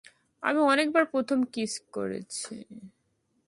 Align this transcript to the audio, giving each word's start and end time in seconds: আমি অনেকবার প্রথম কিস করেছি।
আমি 0.43 0.59
অনেকবার 0.63 1.03
প্রথম 1.05 1.39
কিস 1.53 1.73
করেছি। 1.91 2.55